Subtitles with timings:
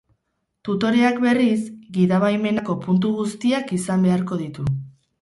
[0.69, 1.59] Tutoreak, berriz,
[1.99, 4.71] gidabaimenako puntu guztiak izan beharko ditu.